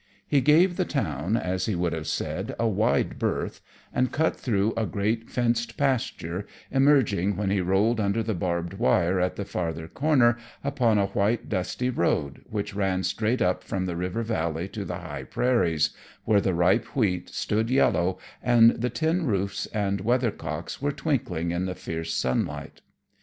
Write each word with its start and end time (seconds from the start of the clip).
He 0.27 0.41
gave 0.41 0.77
the 0.77 0.83
town, 0.83 1.37
as 1.37 1.67
he 1.67 1.75
would 1.75 1.93
have 1.93 2.07
said, 2.07 2.55
a 2.57 2.67
wide 2.67 3.19
berth, 3.19 3.61
and 3.93 4.11
cut 4.11 4.35
through 4.35 4.73
a 4.75 4.87
great 4.87 5.29
fenced 5.29 5.77
pasture, 5.77 6.47
emerging, 6.71 7.37
when 7.37 7.51
he 7.51 7.61
rolled 7.61 7.99
under 7.99 8.23
the 8.23 8.33
barbed 8.33 8.73
wire 8.79 9.19
at 9.19 9.35
the 9.35 9.45
farther 9.45 9.87
corner, 9.87 10.39
upon 10.63 10.97
a 10.97 11.05
white 11.05 11.49
dusty 11.49 11.91
road 11.91 12.41
which 12.49 12.73
ran 12.73 13.03
straight 13.03 13.43
up 13.43 13.63
from 13.63 13.85
the 13.85 13.95
river 13.95 14.23
valley 14.23 14.67
to 14.69 14.85
the 14.85 14.97
high 14.97 15.23
prairies, 15.23 15.91
where 16.25 16.41
the 16.41 16.55
ripe 16.55 16.95
wheat 16.95 17.29
stood 17.29 17.69
yellow 17.69 18.17
and 18.41 18.71
the 18.81 18.89
tin 18.89 19.27
roofs 19.27 19.67
and 19.67 20.01
weather 20.01 20.31
cocks 20.31 20.81
were 20.81 20.91
twinkling 20.91 21.51
in 21.51 21.65
the 21.67 21.75
fierce 21.75 22.11
sunlight. 22.11 22.81